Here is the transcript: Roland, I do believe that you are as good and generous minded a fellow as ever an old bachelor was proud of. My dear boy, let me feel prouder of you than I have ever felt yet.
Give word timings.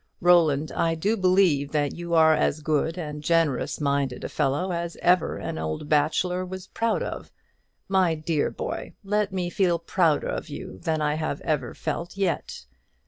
Roland, 0.19 0.71
I 0.71 0.95
do 0.95 1.15
believe 1.15 1.73
that 1.73 1.93
you 1.93 2.15
are 2.15 2.33
as 2.33 2.61
good 2.61 2.97
and 2.97 3.21
generous 3.21 3.79
minded 3.79 4.23
a 4.23 4.29
fellow 4.29 4.71
as 4.71 4.97
ever 4.99 5.37
an 5.37 5.59
old 5.59 5.89
bachelor 5.89 6.43
was 6.43 6.65
proud 6.65 7.03
of. 7.03 7.31
My 7.87 8.15
dear 8.15 8.49
boy, 8.49 8.95
let 9.03 9.31
me 9.31 9.51
feel 9.51 9.77
prouder 9.77 10.27
of 10.29 10.49
you 10.49 10.79
than 10.79 11.01
I 11.03 11.13
have 11.13 11.39
ever 11.41 11.75
felt 11.75 12.17
yet. 12.17 12.65